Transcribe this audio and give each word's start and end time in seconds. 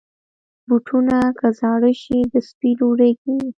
بوټونه 0.67 1.17
که 1.39 1.47
زاړه 1.59 1.91
شي، 2.01 2.17
د 2.33 2.35
سپي 2.47 2.71
ډوډۍ 2.79 3.11
کېږي. 3.21 3.49